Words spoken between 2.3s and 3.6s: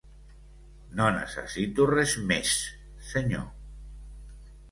més, senyor!